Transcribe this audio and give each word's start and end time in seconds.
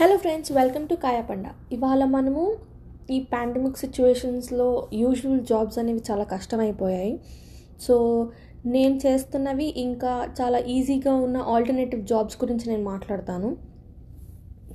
Hello 0.00 0.14
friends 0.16 0.50
welcome 0.52 0.84
to 0.88 0.94
కాయపండ 0.94 1.46
ఇవాళ 1.72 2.02
మనము 2.12 2.42
ఈ 3.14 3.16
పాండమిక్ 3.32 3.80
సిచ్యువేషన్స్లో 3.80 4.68
యూజువల్ 4.92 5.42
జాబ్స్ 5.50 5.78
అనేవి 5.78 6.02
చాలా 6.10 6.24
కష్టమైపోయాయి. 6.24 7.12
సో 7.86 7.94
నేను 8.74 8.94
చేస్తున్నవి 9.04 9.66
ఇంకా 9.82 10.12
చాలా 10.40 10.58
ఈజీగా 10.74 11.14
ఉన్న 11.24 11.36
ఆల్టర్నేటివ్ 11.54 12.06
జాబ్స్ 12.06 12.38
గురించి 12.44 12.66
నేను 12.70 12.84
మాట్లాడతాను. 12.84 13.50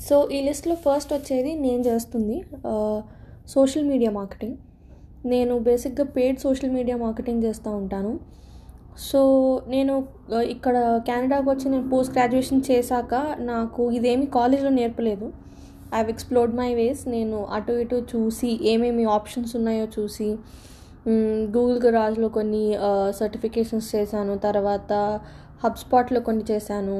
సో 0.07 0.29
ఈ 0.31 0.41
లిస్ట్లో 0.47 0.75
ఫస్ట్ 0.85 1.13
వచ్చేది 1.13 1.53
నేను 1.65 1.81
చేస్తుంది 1.89 2.37
సోషల్ 3.55 3.89
మీడియా 3.91 4.11
మార్కెటింగ్ 4.11 4.57
నేను 5.33 5.55
బేసిక్గా 5.69 6.07
పెయిడ్ 6.19 6.39
సోషల్ 6.39 6.75
మీడియా 6.77 6.99
మార్కెటింగ్ 7.05 7.43
చేస్తూ 7.43 7.71
ఉంటాను. 7.81 8.13
సో 9.03 9.19
నేను 9.67 9.93
ఇక్కడ 10.53 10.75
కెనడాకి 11.07 11.47
వచ్చి 11.49 11.65
నేను 11.69 11.87
పోస్ట్ 11.89 12.13
గ్రాడ్యుయేషన్ 12.13 12.61
చేశాక 12.69 13.13
నాకు 13.39 13.91
ఇదేమి 13.91 14.25
కాలేజ్లో 14.35 14.69
నేర్పలేదు. 14.69 15.27
I 15.87 15.95
have 15.95 16.09
explored 16.13 16.53
my 16.59 16.69
ways 16.79 17.01
నేను 17.07 17.37
అటు 17.57 17.73
ఇటు 17.83 17.97
చూసి 18.11 18.49
ఏమేమి 18.71 19.03
ఆప్షన్స్ 19.17 19.53
ఉన్నాయో 19.59 19.87
చూసి 19.97 20.29
గూగుల్ 21.55 21.79
గరాజ్లో 21.85 22.29
కొన్ని 22.37 22.63
సర్టిఫికేషన్స్ 23.19 23.95
చేశాను. 23.95 24.35
తర్వాత 24.47 24.93
హబ్స్పాట్లో 25.63 26.19
కొన్ని 26.27 26.45
చేశాను. 26.51 26.97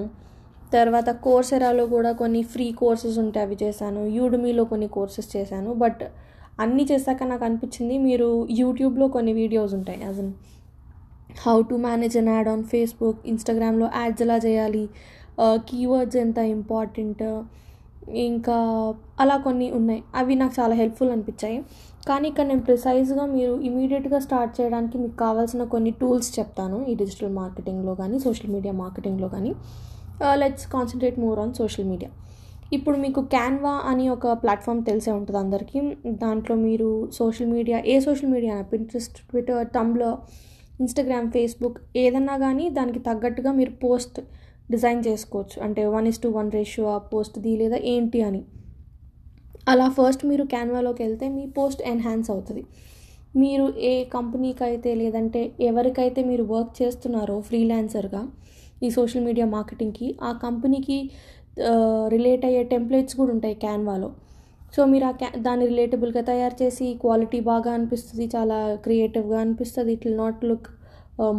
తర్వాత 0.73 1.09
కోర్సెరాలో 1.25 1.85
కూడా 1.95 2.11
కొన్ని 2.21 2.41
ఫ్రీ 2.53 2.71
కోర్సెస్ 2.81 3.17
ఉంటాయి 3.23 3.45
అవి 3.47 3.57
చేశాను. 3.63 4.01
యూడమీలో 4.17 4.63
కొన్ని 4.71 4.87
కోర్సెస్ 4.97 5.29
చేశాను. 5.37 5.73
బట్ 5.73 6.03
అన్నీ 6.63 6.83
చేశాక 6.91 7.23
నాకు 7.31 7.45
అనిపించింది 7.47 7.95
మీరు 8.07 8.47
యూట్యూబ్లో 8.61 9.07
కొన్ని 9.15 9.33
వీడియోస్ 9.41 9.73
ఉంటాయి. 9.79 10.01
As 10.07 10.21
how 11.45 11.55
to 11.69 11.75
manage 11.85 12.15
an 12.19 12.29
ad 12.33 12.47
on 12.51 12.63
Facebook 12.71 13.19
ఇన్స్టాగ్రామ్లో 13.31 13.87
యాడ్స్ 13.97 14.21
ఎలా 14.25 14.37
చేయాలి 14.45 14.83
కీవర్డ్స్ 15.69 16.17
ఎంత 16.21 16.39
ఇంపార్టెంట్ 16.53 17.23
ఇంకా 18.27 18.55
అలా 19.23 19.35
కొన్ని 19.45 19.67
ఉన్నాయి. 19.77 20.01
అవి 20.19 20.33
నాకు 20.41 20.53
చాలా 20.59 20.75
హెల్ప్ఫుల్ 20.79 21.11
అనిపించాయి. 21.15 21.57
కానీ 22.09 22.25
ఇక్కడ 22.31 22.45
నేను 22.51 22.63
ప్రిసైజ్గా 22.67 23.23
మీరు 23.35 23.53
ఇమీడియట్గా 23.69 24.19
స్టార్ట్ 24.25 24.53
చేయడానికి 24.59 24.97
మీకు 25.03 25.17
కావాల్సిన 25.23 25.63
కొన్ని 25.73 25.91
టూల్స్ 26.01 26.29
చెప్తాను. 26.37 26.77
ఈ 26.91 26.95
డిజిటల్ 27.01 27.33
మార్కెటింగ్లో 27.41 27.93
కానీ 28.01 28.17
సోషల్ 28.25 28.51
మీడియా 28.55 28.73
మార్కెటింగ్లో 28.83 29.29
కానీ. 29.35 29.51
Let's 30.41 30.67
concentrate 30.75 31.19
more 31.25 31.39
on 31.43 31.53
social 31.61 31.87
media 31.91 32.11
ఇప్పుడు 32.75 32.97
మీకు 33.05 33.21
క్యాన్వా 33.35 33.73
అని 33.91 34.05
ఒక 34.15 34.27
ప్లాట్ఫామ్ 34.43 34.81
తెలిసే 34.89 35.11
ఉంటుంది 35.19 35.39
అందరికీ. 35.43 35.79
దాంట్లో 36.23 36.55
మీరు 36.67 36.89
సోషల్ 37.19 37.51
మీడియా 37.57 37.79
ఏ 37.93 37.95
social 38.07 38.31
media 38.35 38.55
Pinterest 38.73 39.17
Twitter 39.29 39.61
Tumblr 39.77 40.15
Instagram 40.79 41.27
Facebook 41.35 41.77
ఏదన్నా 42.03 42.35
కానీ 42.37 42.65
దానికి 42.77 43.01
తగ్గట్టుగా 43.09 43.51
మీరు 43.59 43.73
పోస్ట్ 43.83 44.17
డిజైన్ 44.69 45.01
చేసుకోవచ్చు. 45.07 45.57
అంటే 45.65 45.81
one 45.95 46.07
is 46.11 46.21
to 46.23 46.29
one 46.37 46.49
ratio 46.57 46.85
ఆ 46.95 46.99
పోస్ట్ది 47.11 47.51
లేదా 47.61 47.77
ఏంటి 47.93 48.19
అని. 48.29 48.41
అలా 49.71 49.87
ఫస్ట్ 49.97 50.23
మీరు 50.31 50.43
క్యాన్వాలోకి 50.53 51.01
వెళ్తే 51.05 51.27
మీ 51.37 51.45
పోస్ట్ 51.57 51.81
ఎన్హాన్స్ 51.93 52.29
అవుతుంది. 52.33 52.63
మీరు 53.35 53.65
ఏ 53.91 53.93
కంపెనీకి 54.15 54.63
అయితే 54.63 54.91
లేదంటే 54.95 55.41
ఎవరికైతే 55.69 56.21
మీరు 56.29 56.43
వర్క్ 56.51 56.73
చేస్తున్నారో 56.81 57.37
ఫ్రీలాన్సర్గా 57.41 58.21
ఈ 58.83 58.89
సోషల్ 58.89 59.25
మీడియా 59.27 59.47
మార్కెటింగ్కి 59.55 60.07
ఆ 60.21 60.31
కంపెనీకి 60.45 60.97
రిలేట్ 62.13 62.45
అయ్యే 62.45 62.63
టెంప్లెట్స్ 62.73 63.15
కూడా 63.19 63.31
ఉంటాయి 63.35 63.55
క్యాన్వాలో 63.65 64.09
సో 64.73 64.83
మీరు 64.91 65.05
ఆ 65.09 65.11
క్యా 65.19 65.29
దాన్ని 65.45 65.65
రిలేటబుల్గా 65.71 66.21
తయారు 66.29 66.55
చేసి 66.61 66.87
క్వాలిటీ 67.03 67.39
బాగా 67.51 67.69
అనిపిస్తుంది 67.77 68.25
చాలా 68.35 68.57
క్రియేటివ్గా 68.85 69.37
అనిపిస్తుంది. 69.43 69.93
It 69.95 70.05
will 70.07 70.19
not 70.23 70.41
look 70.49 70.67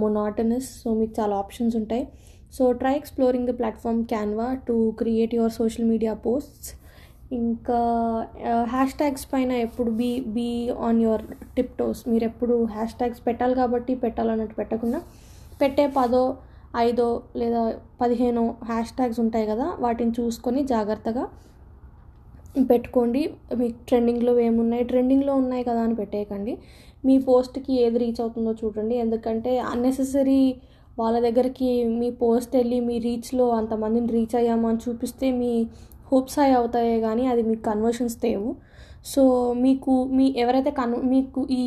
monotonous 0.03 0.69
so 0.83 0.91
మీకు 1.01 1.15
చాలా 1.21 1.35
ఆప్షన్స్ 1.43 1.75
ఉంటాయి. 1.81 2.05
So 2.57 2.65
try 2.81 2.95
exploring 3.01 3.49
the 3.51 3.55
platform 3.61 4.01
Canva 4.13 4.49
to 4.69 4.77
create 5.01 5.33
your 5.39 5.55
social 5.61 5.89
media 5.93 6.15
posts 6.27 6.73
ఇంకా 7.37 7.79
uh, 8.47 8.65
హ్యాష్ 8.73 8.95
ట్యాగ్స్ 8.99 9.25
పైన 9.31 9.53
ఎప్పుడు 9.67 9.91
be 10.01 10.11
be 10.37 10.49
on 10.87 10.99
your 11.05 11.25
tiptoes 11.79 12.01
మీరు 12.11 12.25
ఎప్పుడు 12.31 12.57
హ్యాష్ 12.75 12.95
ట్యాగ్స్ 12.99 13.23
పెట్టాలి 13.27 13.55
కాబట్టి 13.55 13.93
పెట్టాలన్నట్టు 14.05 14.57
పెట్టకుండా 14.61 15.01
పెట్టే 15.61 15.87
పదో 15.97 16.25
ఐదో 16.83 17.09
లేదా 17.41 17.63
పదిహేనో 18.01 18.45
హ్యాష్ 18.71 18.93
ట్యాగ్స్ 18.97 19.21
ఉంటాయి 19.25 19.47
కదా 19.53 19.67
వాటిని 19.85 20.13
చూసుకొని 20.19 20.63
జాగ్రత్తగా 20.67 21.25
పెట్టుకోండి. 22.71 23.23
మీకు 23.61 23.79
ట్రెండింగ్లో 23.89 24.33
ఏమున్నాయి? 24.47 24.85
ట్రెండింగ్లో 24.85 25.33
ఉన్నాయి 25.43 25.65
కదా 25.65 25.81
అని 25.87 25.97
పెట్టేయకండి. 26.01 26.53
మీ 27.07 27.17
పోస్ట్కి 27.29 27.73
ఏది 27.85 27.99
రీచ్ 27.99 28.21
అవుతుందో 28.21 28.53
చూడండి. 28.63 28.95
ఎందుకంటే 29.05 29.53
అన్నెసెసరీ 29.73 30.41
వాళ్ళ 30.99 31.17
దగ్గరికి 31.27 31.71
మీ 32.01 32.09
పోస్ట్ 32.23 32.53
వెళ్ళి 32.57 32.79
మీ 32.89 32.97
రీచ్లో 32.99 33.47
అంతమందిని 33.59 34.09
రీచ్ 34.17 34.37
అయ్యాము 34.41 34.67
అని 34.69 34.81
చూపిస్తే 34.87 35.27
మీ 35.41 35.53
హోప్స్ 36.13 36.39
హై 36.41 36.51
అవుతాయే 36.61 36.97
కానీ 37.01 37.25
అది 37.33 37.43
మీకు 37.43 37.63
కన్వర్షన్స్ 37.71 38.17
తేవు. 38.23 38.51
సో 39.13 39.23
మీకు 39.65 39.93
మీ 40.17 40.27
ఎవరైతే 40.43 40.71
కన్ 40.71 40.95
మీకు 41.15 41.41
ఈ 41.59 41.65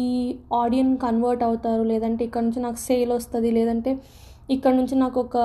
ఆడియన్ 0.54 0.94
కన్వర్ట్ 0.98 1.44
అవుతారు 1.44 1.84
లేదంటే 1.84 2.22
ఇక్కడ 2.28 2.44
నుంచి 2.44 2.62
నాకు 2.66 2.80
సేల్ 2.88 3.12
వస్తుంది 3.12 3.52
లేదంటే 3.52 3.92
ఇక్కడ 4.50 4.74
నుంచి 4.80 4.96
నాకు 4.96 5.18
ఒక 5.20 5.38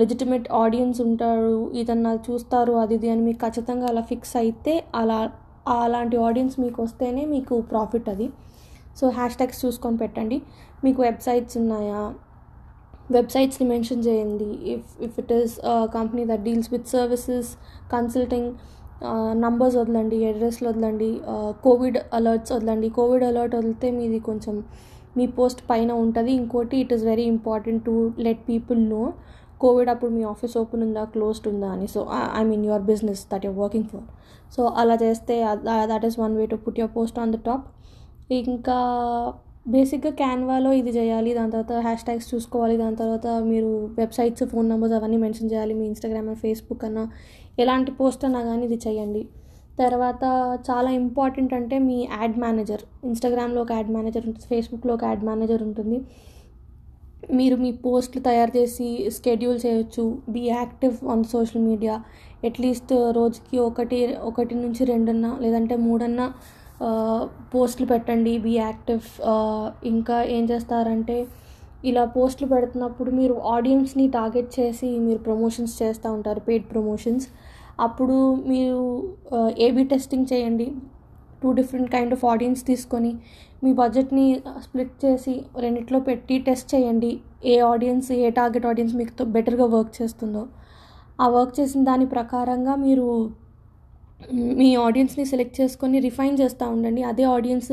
లెజిటిమేట్ 0.00 0.46
ఆడియన్స్ 0.62 0.98
ఉంటారు 1.06 1.56
ఇదన్నా 1.80 2.12
చూస్తారు 2.26 2.74
అది 2.82 2.94
ఇది 2.98 3.08
అని 3.12 3.22
మీకు 3.28 3.40
ఖచ్చితంగా 3.44 3.86
అలా 3.92 4.02
ఫిక్స్ 4.10 4.34
అయితే 4.42 4.74
అలా 5.00 5.18
అలాంటి 5.84 6.16
ఆడియన్స్ 6.26 6.56
మీకు 6.64 6.78
వస్తేనే 6.84 7.22
మీకు 7.34 7.54
ప్రాఫిట్ 7.72 8.08
అది. 8.12 8.26
సో 8.98 9.04
హ్యాష్ 9.18 9.36
ట్యాగ్స్ 9.40 9.60
చూసుకొని 9.64 9.96
పెట్టండి. 10.02 10.38
మీకు 10.84 11.00
వెబ్సైట్స్ 11.08 11.56
ఉన్నాయా? 11.62 12.00
వెబ్సైట్స్ని 13.16 13.66
మెన్షన్ 13.72 14.02
చేయండి. 14.06 14.50
If 14.74 14.90
if 15.06 15.16
it 15.22 15.32
is 15.38 15.54
company 15.96 16.22
that 16.30 16.44
deals 16.48 16.70
with 16.74 16.88
services 16.94 17.50
consulting 17.94 18.50
numbers 19.44 19.76
వదలండి 19.80 20.18
అడ్రస్లు 20.30 20.66
వదలండి 20.70 21.10
కోవిడ్ 21.66 21.98
అలర్ట్స్ 22.18 22.52
వదలండి. 22.56 22.88
కోవిడ్ 22.98 23.24
అలర్ట్ 23.30 23.54
వదిలితే 23.58 23.88
మీది 23.98 24.18
కొంచెం 24.28 24.56
మీ 25.18 25.24
పోస్ట్ 25.38 25.62
పైన 25.70 25.90
ఉంటుంది. 26.04 26.32
ఇంకోటి 26.40 26.76
it 26.84 26.92
is 26.96 27.04
very 27.12 27.26
important 27.34 27.82
to 27.88 27.96
let 28.26 28.42
people 28.50 28.80
know 28.94 29.02
Covid 29.62 29.90
అప్పుడు 29.92 30.10
మీ 30.16 30.22
ఆఫీస్ 30.32 30.54
ఓపెన్ 30.60 30.82
ఉందా 30.86 31.02
క్లోజ్డ్ 31.14 31.46
ఉందా 31.52 31.68
అని. 31.76 31.86
So 31.94 32.00
I 32.40 32.42
mean 32.50 32.64
your 32.68 32.84
business 32.90 33.22
that 33.32 33.44
your 33.46 33.60
working 33.64 33.88
for. 33.92 34.06
So 34.54 34.62
అలా 34.80 34.94
చేస్తే 35.04 35.34
that 35.92 36.04
is 36.08 36.18
one 36.24 36.34
way 36.40 36.46
to 36.52 36.56
put 36.64 36.78
your 36.82 36.94
post 36.98 37.18
on 37.24 37.32
the 37.36 37.40
top 37.48 37.66
ఇంకా 38.54 38.78
బేసిక్గా 39.74 40.10
క్యాన్వాలో 40.20 40.70
ఇది 40.78 40.92
చేయాలి 40.96 41.30
దాని 41.36 41.50
తర్వాత 41.54 41.74
హ్యాష్ 41.86 42.02
ట్యాగ్స్ 42.06 42.26
చూసుకోవాలి 42.32 42.74
దాని 42.82 42.96
తర్వాత 43.02 43.26
మీరు 43.50 43.70
వెబ్సైట్స్ 44.00 44.44
ఫోన్ 44.52 44.66
నెంబర్స్ 44.72 44.94
అవన్నీ 44.98 45.18
మెన్షన్ 45.22 45.50
చేయాలి 45.52 45.74
మీ 45.78 45.84
ఇన్స్టాగ్రామ్ 45.92 46.28
అండ్ 46.32 46.40
ఫేస్బుక్ 46.42 46.84
అన్నా 46.88 47.04
ఎలాంటి 47.62 47.92
పోస్ట్ 48.00 48.24
అన్నా 48.28 48.40
కానీ 48.48 48.64
ఇది 48.68 48.78
చేయండి. 48.86 49.22
తర్వాత 49.80 50.22
చాలా 50.68 50.90
ఇంపార్టెంట్ 51.02 51.52
అంటే 51.58 51.76
మీ 51.86 51.96
యాడ్ 52.16 52.36
మేనేజర్ 52.44 52.82
ఇన్స్టాగ్రామ్లో 53.10 53.60
ఒక 53.66 53.72
యాడ్ 53.78 53.90
మేనేజర్ 53.96 54.26
ఉంటుంది 54.28 54.48
ఫేస్బుక్లో 54.52 54.92
ఒక 54.98 55.04
యాడ్ 55.10 55.24
మేనేజర్ 55.30 55.62
ఉంటుంది. 55.68 55.98
మీరు 57.38 57.56
మీ 57.62 57.70
పోస్ట్లు 57.84 58.20
తయారు 58.22 58.52
చేసి 58.56 58.88
స్కెడ్యూల్ 59.16 59.58
చేయొచ్చు. 59.66 60.04
Be 60.34 60.42
active 60.48 60.96
on 61.12 61.24
social 61.34 61.64
media. 61.68 61.94
At least 62.48 62.92
రోజుకి 63.18 63.56
ఒకటి 63.68 63.98
ఒకటి 64.30 64.54
నుంచి 64.54 64.84
రెండన్నా 64.92 65.30
లేదంటే 65.40 65.76
మూడన్నా 65.86 66.26
పోస్టులు 67.54 67.86
పెట్టండి. 67.92 68.34
Be 68.46 68.52
active. 68.56 69.06
ఇంకా 69.92 70.16
ఏం 70.36 70.44
చేస్తారంటే 70.52 71.16
ఇలా 71.90 72.04
పోస్టులు 72.16 72.48
పెడుతున్నప్పుడు 72.48 73.10
మీరు 73.10 73.34
ఆడియన్స్ని 73.54 74.04
టార్గెట్ 74.08 74.50
చేసి 74.60 74.88
మీరు 75.06 75.20
ప్రమోషన్స్ 75.26 75.74
చేస్తూ 75.82 76.08
ఉంటారు 76.12 76.40
పెయిడ్ 76.40 76.66
ప్రమోషన్స్. 76.72 77.26
అప్పుడు 77.80 78.16
మీరు 78.34 78.82
ఏబీ 79.66 79.84
టెస్టింగ్ 79.84 80.28
చేయండి. 80.32 80.66
Two 81.44 81.52
different 81.60 81.90
kind 81.94 82.14
of 82.16 82.24
audience 82.32 82.62
తీసుకొని 82.72 83.12
మీ 83.64 83.70
బడ్జెట్ని 83.80 84.26
స్ప్లిట్ 84.64 84.96
చేసి 85.04 85.34
రెండిట్లో 85.64 85.98
పెట్టి 86.08 86.36
టెస్ట్ 86.48 86.68
చేయండి. 86.74 87.12
ఏ 87.52 87.54
ఆడియన్స్ 87.72 88.10
ఏ 88.24 88.28
టార్గెట్ 88.38 88.66
ఆడియన్స్ 88.72 88.94
మీకు 89.00 89.24
బెటర్గా 89.36 89.66
వర్క్ 89.76 89.94
చేస్తుందో. 90.00 90.42
ఆ 91.24 91.26
వర్క్ 91.36 91.54
చేసిన 91.60 91.80
దాని 91.90 92.06
ప్రకారంగా 92.16 92.74
మీరు 92.86 93.06
మీ 94.58 94.68
ఆడియన్స్ని 94.86 95.24
సెలెక్ట్ 95.32 95.56
చేసుకొని 95.60 95.96
రిఫైన్ 96.06 96.36
చేస్తూ 96.40 96.64
ఉండండి. 96.74 97.02
అదే 97.10 97.24
audience 97.36 97.72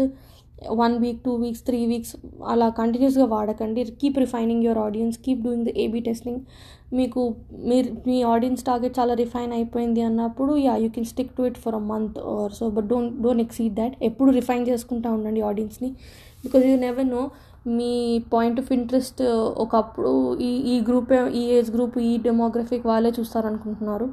one 0.81 0.95
week 1.03 1.19
two 1.25 1.33
weeks 1.43 1.63
three 1.67 1.79
weeks 1.91 2.13
అలా 2.53 2.67
కంటిన్యూస్గా 2.79 3.25
వాడకండి. 3.35 3.83
Keep 4.01 4.17
refining 4.23 4.63
your 4.67 4.79
audience 4.87 5.17
keep 5.25 5.41
doing 5.45 5.65
the 5.67 5.73
AB 5.83 5.99
testing 6.07 6.41
మీకు 6.99 7.21
మీరు 7.69 7.89
మీ 8.07 8.17
ఆడియన్స్ 8.33 8.63
టార్గెట్ 8.69 8.95
చాలా 8.99 9.13
రిఫైన్ 9.23 9.51
అయిపోయింది 9.57 10.01
అన్నప్పుడు 10.09 10.53
yeah 10.65 10.73
you 10.83 10.89
can 10.95 11.07
stick 11.13 11.31
to 11.37 11.43
it 11.49 11.59
for 11.65 11.75
a 11.75 11.83
month 11.91 12.19
or 12.33 12.53
so 12.59 12.67
but 12.77 12.87
don't 12.93 13.15
don't 13.25 13.43
exceed 13.45 13.75
that 13.81 13.95
ఎప్పుడు 14.09 14.31
refine 14.39 14.65
చేసుకుంటూ 14.71 15.09
ఉండండి 15.17 15.41
ఆడియన్స్ని 15.51 15.89
బికాజ్ 16.43 16.65
యూ 16.71 16.75
నెవర్ 16.87 17.09
నో 17.15 17.23
మీ 17.79 17.91
పాయింట్ 18.33 18.59
ఆఫ్ 18.59 18.71
ఇంట్రెస్ట్ 18.77 19.21
ఒకప్పుడు 19.63 20.11
ఈ 20.49 20.51
ఈ 20.73 20.75
గ్రూపే 20.87 21.17
ఈ 21.41 21.43
ఏజ్ 21.57 21.71
గ్రూప్ 21.75 21.97
ఈ 22.09 22.11
డెమోగ్రఫిక్ 22.27 22.85
వాళ్ళే 22.91 23.11
చూస్తారనుకుంటున్నారు. 23.19 24.07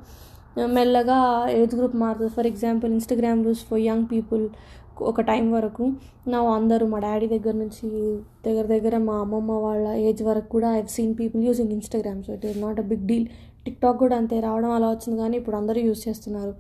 మెల్లగా 0.77 1.19
ఏజ్ 1.61 1.75
గ్రూప్ 1.79 1.97
మారుతుంది. 2.03 2.33
For 2.37 2.47
example 2.47 2.91
Instagram 2.93 3.41
rules 3.47 3.65
for 3.71 3.83
young 3.91 4.07
people 4.13 4.45
ఒక 5.01 5.21
టైం 5.21 5.53
వరకు 5.53 5.85
నా 6.29 6.39
అందరూ 6.55 6.87
మా 6.87 6.99
డాడీ 6.99 7.27
దగ్గర 7.27 7.55
నుంచి 7.55 7.89
దగ్గర 8.47 8.65
దగ్గర 8.67 8.99
మా 8.99 9.21
అమ్మమ్మ 9.21 9.53
వాళ్ళ 9.53 9.89
ఏజ్ 9.89 10.23
వరకు 10.23 10.49
కూడా 10.49 10.69
I 10.77 10.83
seen 10.87 11.15
people 11.15 11.45
using 11.45 11.73
Instagram 11.73 12.23
so 12.23 12.33
it 12.35 12.47
is 12.47 12.59
not 12.59 12.81
a 12.81 12.83
big 12.83 13.07
deal 13.07 13.27
TikTok 13.67 13.99
కూడా 13.99 14.17
అంతే 14.17 14.41
రావడం 14.41 14.71
అలా 14.71 14.91
వచ్చింది 14.91 15.19
కానీ 15.19 15.37
ఇప్పుడు 15.37 15.57
అందరూ 15.57 15.81
యూజ్ 15.81 16.09
చేస్తున్నారు. 16.09 16.55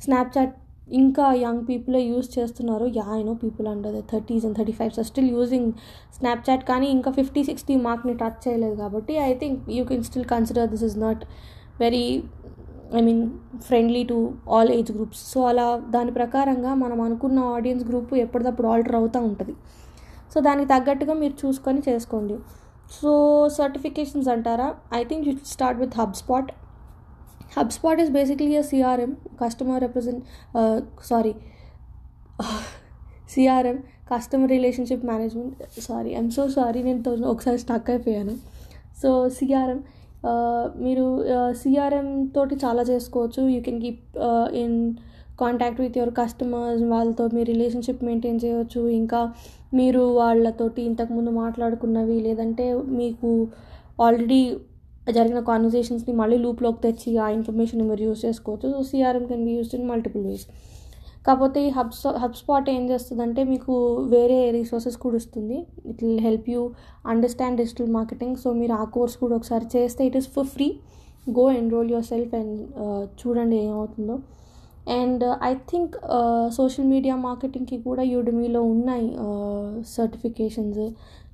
స్నాప్చాట్ 0.00 0.54
ఇంకా 0.92 1.34
యంగ్ 1.34 1.66
పీపులే 1.68 2.00
యూస్ 2.02 2.38
చేస్తున్నారు. 2.38 2.86
Yeah 2.86 3.04
I 3.18 3.22
know 3.22 3.34
people 3.34 3.68
under 3.68 3.94
the 3.94 4.00
thirties 4.12 4.44
and 4.44 4.56
thirty 4.58 4.72
fives 4.72 5.00
still 5.00 5.30
using 5.30 5.72
Snapchat 6.12 6.64
కానీ 6.64 6.86
ఇంకా 6.86 7.10
ఫిఫ్టీ 7.10 7.44
సిక్స్టీ 7.44 7.76
మార్క్ని 7.76 8.14
టచ్ 8.14 8.48
చేయలేదు 8.48 8.74
కాబట్టి 8.74 9.14
I 9.18 9.32
think 9.34 9.70
you 9.70 9.84
can 9.84 10.04
still 10.04 10.24
consider 10.24 10.68
this 10.70 10.84
is 10.84 10.98
not 10.98 11.24
very 11.80 12.22
I 12.98 13.00
mean 13.06 13.22
friendly 13.66 14.02
to 14.10 14.16
all 14.56 14.70
age 14.76 14.90
groups 14.96 15.22
so 15.32 15.40
అలా 15.50 15.66
దాని 15.94 16.12
ప్రకారంగా 16.18 16.72
మనం 16.82 16.98
అనుకున్న 17.06 17.38
ఆడియన్స్ 17.56 17.84
గ్రూప్ 17.90 18.12
ఎప్పటికప్పుడు 18.24 18.68
ఆల్టర్ 18.72 18.96
అవుతూ 19.00 19.20
ఉంటుంది. 19.28 19.54
సో 20.32 20.40
దానికి 20.48 20.68
తగ్గట్టుగా 20.74 21.14
మీరు 21.22 21.34
చూసుకొని 21.42 21.80
చేసుకోండి. 21.88 22.36
సో 22.98 23.10
సర్టిఫికేషన్స్ 23.58 24.28
అంటారా? 24.34 24.68
I 25.00 25.02
think 25.10 25.24
you 25.28 25.34
start 25.54 25.78
with 25.82 25.96
HubSpot 26.22 26.50
HubSpot 27.76 28.00
is 28.04 28.12
basically 28.18 28.52
a 28.62 28.64
CRM 28.70 29.12
customer 29.42 29.80
represent 29.84 30.22
sorry 31.10 31.34
CRM 33.34 33.78
customer 34.12 34.50
relationship 34.56 35.04
management 35.10 35.54
sorry 35.88 36.10
I'm 36.16 36.30
so 36.38 36.44
sorry 36.56 36.80
నేను 36.88 37.28
ఒకసారి 37.34 37.58
స్టక్ 37.64 37.88
అయిపోయాను. 37.94 38.34
సో 39.02 39.10
సిఆర్ఎం 39.38 39.80
మీరు 40.84 41.06
సిఆర్ఎం 41.62 42.08
తోటి 42.36 42.54
చాలా 42.64 42.82
చేసుకోవచ్చు. 42.90 43.42
You 43.54 43.60
can 43.66 43.80
keep 43.84 44.04
in 44.62 44.78
contact 45.42 45.80
with 45.84 45.96
your 45.98 46.12
customers 46.20 46.82
వాళ్ళతో 46.92 47.24
మీ 47.36 47.42
relationship 47.52 48.02
maintain 48.08 48.38
చేయవచ్చు. 48.44 48.82
ఇంకా 49.00 49.20
మీరు 49.78 50.02
వాళ్ళతోటి 50.20 50.80
ఇంతకుముందు 50.90 51.30
మాట్లాడుకున్నవి 51.42 52.18
లేదంటే 52.28 52.66
మీకు 53.00 53.30
ఆల్రెడీ 54.06 54.40
జరిగిన 55.16 55.40
కాన్వర్జేషన్స్ని 55.48 56.12
మళ్ళీ 56.20 56.36
లూప్లోకి 56.44 56.80
తెచ్చి 56.84 57.10
ఆ 57.24 57.26
ఇన్ఫర్మేషన్ 57.38 57.82
మీరు 57.90 58.02
యూస్ 58.08 58.22
చేసుకోవచ్చు. 58.26 58.68
So 58.74 58.82
CRM 58.90 59.24
can 59.32 59.44
be 59.48 59.54
used 59.56 59.74
in 59.78 59.88
multiple 59.92 60.24
ways 60.28 60.46
కాకపోతే 61.24 61.58
ఈ 61.66 61.68
హబ్ 61.76 61.92
హబ్ 62.22 62.34
స్పాట్ 62.34 62.66
ఏం 62.70 62.82
చేస్తుందంటే 62.90 63.42
మీకు 63.44 63.74
వేరే 64.14 64.38
రీసోర్సెస్ 64.50 64.98
కూడా 65.04 65.16
ఇస్తుంది 65.16 65.58
it 65.90 66.00
will 66.04 66.20
help 66.20 66.48
you 66.54 66.62
understand 67.12 67.58
digital 67.62 67.90
marketing 67.98 68.36
so 68.42 68.50
మీరు 68.60 68.74
ఆ 68.80 68.84
కోర్స్ 68.96 69.16
కూడా 69.22 69.36
ఒకసారి 69.36 69.66
చేస్తే 69.76 70.02
it 70.06 70.16
is 70.16 70.28
for 70.28 70.48
free 70.54 70.68
go 71.38 71.44
enroll 71.60 71.90
yourself 72.12 72.34
and 72.34 72.58
చూడండి 73.20 73.56
ఏమవుతుందో. 73.66 74.16
And 74.98 75.22
I 75.48 75.52
think 75.70 75.94
social 76.56 76.88
media 76.94 77.14
మార్కెటింగ్కి 77.28 77.78
కూడా 77.86 78.02
యూడమీలో 78.14 78.62
ఉన్నాయి 78.72 79.06
uh, 79.24 79.68
సర్టిఫికేషన్స్ 79.96 80.82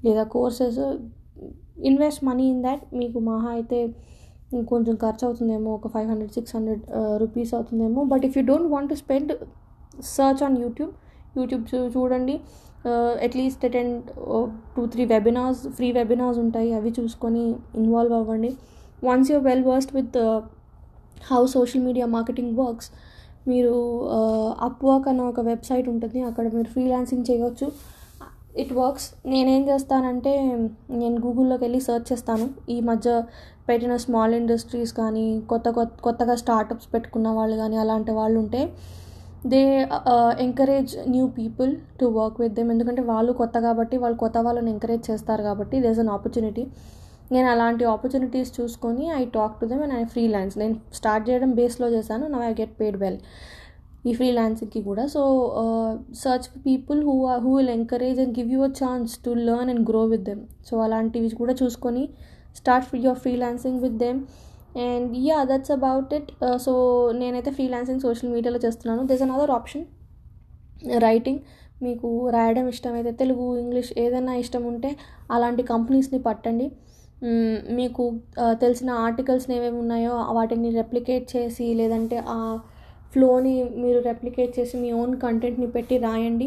లేదా 0.04 0.24
courses 0.34 0.78
invest 1.90 2.22
money 2.28 2.46
in 2.52 2.62
that 2.66 2.84
మీకు 3.00 3.18
మహా 3.30 3.50
అయితే 3.58 3.80
కొంచెం 4.72 4.94
ఖర్చు 5.04 5.22
uh, 5.22 5.28
అవుతుందేమో 5.28 5.70
ఒక 5.78 5.88
five 5.94 6.08
hundred 6.12 6.32
six 6.38 6.54
hundred 6.56 6.84
rupees 7.22 7.52
అవుతుందేమో. 7.58 8.02
But 8.12 8.26
if 8.28 8.36
you 8.38 8.44
don't 8.52 8.70
want 8.74 8.90
to 8.94 8.98
spend 9.02 9.32
search 10.16 10.42
on 10.46 10.56
YouTube 10.64 10.92
YouTube 11.38 11.64
చూడండి. 11.96 12.36
At least 13.26 13.64
attend 13.68 13.96
two 14.74 14.82
three 14.92 15.02
webinars 15.14 15.62
free 15.76 15.88
webinars 15.98 16.38
ఉంటాయి. 16.44 16.70
అవి 16.78 16.90
చూసుకొని 16.98 17.44
ఇన్వాల్వ్ 17.80 18.14
అవ్వండి. 18.18 18.50
Once 19.08 19.30
you 19.32 19.38
well 19.48 19.64
versed 19.70 19.94
with 19.98 20.18
how 21.30 21.40
social 21.54 21.82
media 21.86 22.06
marketing 22.16 22.52
works 22.62 22.90
మీరు 23.50 23.74
Upwork 24.68 25.06
అనే 25.10 25.22
ఒక 25.32 25.40
website 25.50 25.86
ఉంటుంది. 25.92 26.18
అక్కడ 26.28 26.46
మీరు 26.56 26.68
ఫ్రీలాన్సింగ్ 26.74 27.24
చేయవచ్చు 27.30 27.66
ఇట్ 28.62 28.72
వర్క్స్ 28.78 29.06
నేనేం 29.32 29.62
చేస్తానంటే 29.68 30.32
నేను 31.00 31.16
గూగుల్లోకి 31.24 31.62
వెళ్ళి 31.64 31.80
సెర్చ్ 31.88 32.06
చేస్తాను. 32.12 32.46
ఈ 32.74 32.76
మధ్య 32.88 33.10
పెట్టిన 33.68 33.94
స్మాల్ 34.04 34.32
ఇండస్ట్రీస్ 34.38 34.92
కానీ 35.00 35.26
కొత్త 35.50 35.68
కొత్త 35.76 35.92
కొత్తగా 36.06 36.34
స్టార్టప్స్ 36.42 36.88
పెట్టుకున్న 36.94 37.28
వాళ్ళు 37.38 37.56
కానీ 37.56 37.76
అలాంటి 37.76 38.12
వాళ్ళు 38.12 38.38
ఉంటే 38.40 38.62
they 39.44 39.88
encourage 40.38 40.98
new 41.08 41.26
people 41.26 41.76
to 42.00 42.06
work 42.06 42.40
with 42.40 42.54
them 42.54 42.70
ఎందుకంటే 42.70 43.02
వాళ్ళు 43.02 43.32
కొత్త 43.32 43.58
కాబట్టి 43.58 43.96
వాళ్ళు 43.96 44.18
కొత్త 44.18 44.38
వాళ్ళని 44.38 44.70
ఎంకరేజ్ 44.70 45.10
చేస్తారు 45.10 45.42
కాబట్టి 45.42 45.80
దేస్ 45.80 45.98
అన్ 45.98 46.08
ఆపర్చునిటీ 46.08 46.66
నేను 47.32 47.48
అలాంటి 47.48 47.84
ఆపర్చునిటీస్ 47.84 48.60
చూసుకొని 48.60 49.10
I 49.12 49.24
talk 49.24 49.60
to 49.60 49.66
them 49.66 49.82
and 49.82 49.94
I 49.94 50.04
freelance 50.04 50.58
నేను 50.58 50.76
స్టార్ట్ 50.92 51.30
చేయడం 51.30 51.50
బేస్లో 51.52 51.90
చేశాను 51.90 52.26
now 52.26 52.42
I 52.42 52.54
get 52.60 52.80
paid 52.80 52.96
well 52.96 53.18
ఈ 54.06 54.12
ఫ్రీలాన్సింగ్కి 54.12 54.82
కూడా. 54.82 55.06
So 55.06 55.22
search 56.14 56.48
people 56.66 57.04
who 57.04 57.26
who 57.26 57.56
will 57.56 57.70
encourage 57.70 58.20
and 58.20 58.38
give 58.38 58.52
you 58.52 58.64
a 58.64 58.72
chance 58.84 59.24
to 59.24 59.30
learn 59.30 59.70
and 59.70 59.90
grow 59.90 60.04
with 60.04 60.22
them 60.22 60.40
so 60.70 60.80
అలాంటివి 60.80 61.30
కూడా 61.30 61.52
చూసుకొని 61.52 62.08
start 62.56 62.96
your 62.96 63.18
freelancing 63.18 63.80
with 63.80 63.94
them 63.94 64.20
and 64.86 65.12
yeah 65.28 65.38
that's 65.50 65.72
about 65.76 66.12
it 66.18 66.30
so 66.64 66.72
నేనైతే 67.20 67.50
freelancing 67.56 68.02
social 68.06 68.30
మీడియాలో 68.34 68.60
చేస్తున్నాను. 68.66 69.02
This 69.10 69.24
another 69.26 69.52
option 69.58 69.84
writing 71.06 71.40
మీకు 71.84 72.08
రాయడం 72.34 72.66
ఇష్టమైతే 72.72 73.10
Telugu 73.20 73.44
English 73.62 73.90
ఏదైనా 74.04 74.32
ఇష్టం 74.42 74.62
ఉంటే 74.72 74.90
అలాంటి 75.34 75.62
కంపెనీస్ని 75.72 76.20
పట్టండి. 76.28 76.66
మీకు 77.78 78.04
తెలిసిన 78.62 78.90
ఆర్టికల్స్ 79.06 79.46
ఏమేమి 79.56 79.78
ఉన్నాయో 79.84 80.12
వాటిని 80.36 80.68
రెప్లికేట్ 80.80 81.26
చేసి 81.34 81.66
లేదంటే 81.80 82.18
ఆ 82.36 82.40
ఫ్లోని 83.14 83.54
మీరు 83.82 83.98
రెప్లికేట్ 84.08 84.52
చేసి 84.58 84.74
మీ 84.82 84.90
ఓన్ 85.00 85.14
కంటెంట్ని 85.24 85.68
పెట్టి 85.76 85.96
రాయండి. 86.06 86.46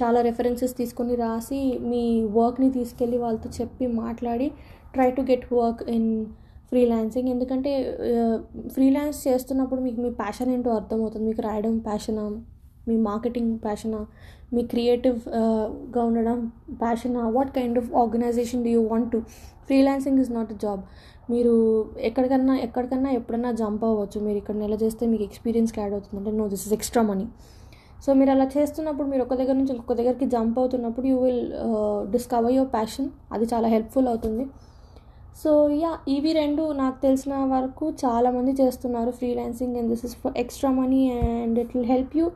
చాలా 0.00 0.18
రెఫరెన్సెస్ 0.26 0.74
తీసుకొని 0.80 1.14
రాసి 1.22 1.60
మీ 1.90 2.02
వర్క్ని 2.36 2.68
తీసుకెళ్ళి 2.76 3.18
వాళ్ళతో 3.24 3.48
చెప్పి 3.58 3.86
మాట్లాడి 4.02 4.48
try 4.94 5.08
to 5.16 5.22
get 5.30 5.46
work 5.60 5.82
in 5.96 6.10
freelancing. 6.70 7.28
ఎందుకంటే 7.34 7.72
ఫ్రీలాన్స్ 8.74 9.18
చేస్తున్నప్పుడు 9.28 9.80
మీకు 9.86 9.98
మీ 10.04 10.10
ప్యాషన్ 10.22 10.50
ఏంటో 10.54 10.70
అర్థమవుతుంది. 10.80 11.24
మీకు 11.30 11.42
రాయడం 11.48 11.74
ప్యాషనా? 11.88 12.24
మీ 12.88 12.96
మార్కెటింగ్ 13.08 13.52
ప్యాషనా? 13.66 14.00
మీ 14.54 14.62
క్రియేటివ్గా 14.72 16.02
ఉండడం 16.08 16.38
ప్యాషనా? 16.82 17.22
What 17.36 17.52
kind 17.58 17.78
of 17.82 17.90
organization 18.02 18.62
do 18.66 18.72
you 18.76 18.82
want 18.92 19.10
to 19.14 19.20
freelancing 19.68 20.20
is 20.24 20.32
not 20.38 20.50
a 20.56 20.58
job 20.64 20.82
మీరు 21.32 21.54
ఎక్కడికన్నా 22.08 22.54
ఎక్కడికన్నా 22.66 23.10
ఎప్పుడన్నా 23.18 23.50
జంప్ 23.60 23.84
అవ్వచ్చు. 23.88 24.18
మీరు 24.26 24.38
ఇక్కడ 24.42 24.56
నెల 24.64 24.74
చేస్తే 24.82 25.04
మీకు 25.12 25.24
ఎక్స్పీరియన్స్కి 25.28 25.78
యాడ్ 25.82 25.94
అవుతుంది. 25.96 26.18
అంటే 26.20 26.32
no 26.40 26.44
this 26.52 26.64
is 26.66 26.74
extra 26.76 27.02
money 27.10 27.26
so 28.04 28.12
మీరు 28.18 28.30
అలా 28.34 28.46
చేస్తున్నప్పుడు 28.54 29.06
మీరు 29.12 29.22
ఒక 29.26 29.34
దగ్గర 29.40 29.56
నుంచి 29.60 29.72
ఇంకొక 29.74 29.94
దగ్గరికి 30.00 30.26
జంప్ 30.34 30.56
అవుతున్నప్పుడు 30.62 31.06
you 31.10 31.16
will 31.24 31.44
discover 32.14 32.54
your 32.56 32.70
passion 32.74 33.08
అది 33.34 33.44
చాలా 33.52 33.68
హెల్ప్ఫుల్ 33.74 34.08
అవుతుంది. 34.12 34.44
సో 35.42 35.50
యా 35.80 35.90
ఇవి 36.08 36.30
రెండు 36.32 36.62
నాకు 36.72 36.98
తెలిసిన 37.02 37.34
వరకు 37.50 37.86
చాలామంది 38.02 38.52
చేస్తున్నారు 38.60 39.10
freelancing 39.18 39.74
and 39.76 39.90
this 39.92 40.04
is 40.04 40.16
for 40.16 40.34
extra 40.42 40.70
money 40.78 41.00
and 41.38 41.58
it 41.58 41.72
will 41.76 41.90
help 41.92 42.14
you 42.20 42.26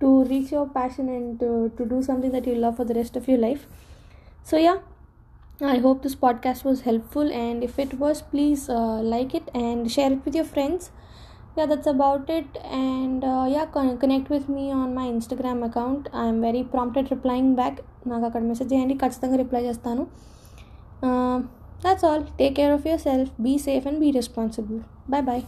to 0.00 0.08
reach 0.30 0.52
your 0.54 0.70
passion 0.74 1.10
and 1.16 1.42
to 1.76 1.84
do 1.84 1.98
something 2.02 2.34
that 2.36 2.48
you 2.48 2.54
love 2.64 2.76
for 2.78 2.88
the 2.90 2.94
rest 3.00 3.18
of 3.20 3.26
your 3.30 3.42
life 3.48 3.64
so 4.50 4.56
yeah 4.58 4.74
I 5.74 5.76
hope 5.86 6.00
this 6.02 6.16
podcast 6.24 6.64
was 6.66 6.80
helpful 6.86 7.32
and 7.42 7.62
if 7.64 7.76
it 7.84 7.94
was 8.02 8.22
please 8.32 8.62
like 9.14 9.34
it 9.40 9.50
and 9.64 9.84
share 9.96 10.12
it 10.12 10.24
with 10.26 10.36
your 10.36 10.50
friends 10.56 10.86
yeah 11.58 11.64
that's 11.64 11.90
about 11.94 12.30
it 12.30 12.56
and 12.80 13.22
yeah 13.54 13.62
connect 14.02 14.32
with 14.34 14.48
me 14.56 14.64
on 14.80 14.94
my 14.96 15.06
Instagram 15.14 15.62
account 15.64 16.08
I'm 16.24 16.40
very 16.48 16.62
prompted 16.74 17.10
replying 17.14 17.54
back 17.54 17.78
నాకు 18.06 18.24
అక్కడ 18.24 18.42
message 18.50 18.72
చేయండి 18.74 18.96
ఖచ్చితంగా 19.04 19.36
reply 19.36 19.62
చేస్తాను. 19.68 20.04
That's 21.80 22.04
all. 22.04 22.24
Take 22.36 22.56
care 22.56 22.74
of 22.74 22.84
yourself. 22.84 23.30
Be 23.42 23.56
safe 23.56 23.86
and 23.86 23.98
be 23.98 24.12
responsible. 24.12 24.84
Bye 25.08 25.22
bye. 25.22 25.44